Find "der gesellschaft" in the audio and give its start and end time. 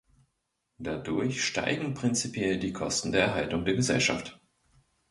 3.65-4.41